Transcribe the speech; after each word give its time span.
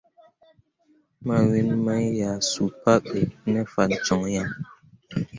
Mawin 1.25 1.69
mai 1.85 2.05
ʼnyah 2.11 2.37
suu 2.49 2.69
pabe 2.81 3.21
ne 3.51 3.59
fan 3.73 3.91
joŋ 4.05 4.21
ahe. 4.41 4.45